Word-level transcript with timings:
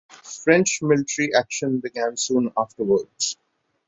French 0.43 0.79
military 0.81 1.31
action 1.35 1.79
began 1.79 2.17
soon 2.17 2.51
afterwards. 2.57 3.37